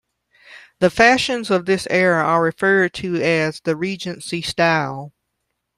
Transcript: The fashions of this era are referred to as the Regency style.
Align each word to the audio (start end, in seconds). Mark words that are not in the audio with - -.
The 0.79 0.89
fashions 0.89 1.51
of 1.51 1.67
this 1.67 1.85
era 1.91 2.23
are 2.25 2.41
referred 2.41 2.91
to 2.95 3.21
as 3.21 3.59
the 3.63 3.75
Regency 3.75 4.41
style. 4.41 5.13